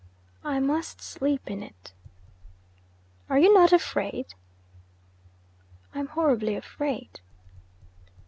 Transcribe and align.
'I 0.43 0.61
must 0.61 0.99
sleep 0.99 1.43
in 1.45 1.61
it.' 1.61 1.93
'Are 3.29 3.37
you 3.37 3.53
not 3.53 3.71
afraid?' 3.71 4.33
'I 5.93 5.99
am 5.99 6.07
horribly 6.07 6.55
afraid.' 6.55 7.19